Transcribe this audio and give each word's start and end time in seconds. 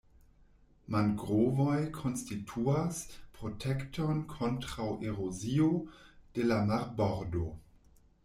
Mangrovoj 0.93 1.75
konstituas 1.97 3.01
protekton 3.35 4.23
kontraŭ 4.33 4.89
erozio 5.11 5.67
de 6.39 6.49
la 6.49 6.59
marbordo. 6.73 7.45